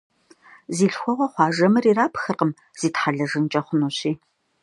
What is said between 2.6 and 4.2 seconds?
зитхьэлэжынкӀэ хъунущи.